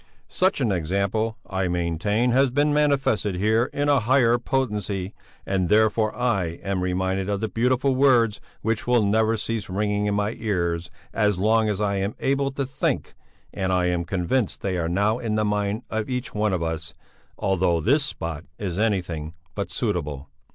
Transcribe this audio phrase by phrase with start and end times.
[0.29, 5.13] Such an example, I maintain, has been manifested here, in higher potency,
[5.45, 10.15] and therefore I am reminded of the beautiful words which will never cease ringing in
[10.15, 13.13] my ears as long as I am able to think,
[13.53, 16.95] and I am convinced they are now in the mind of each one of us,
[17.37, 20.31] although this spot is anything but suitable.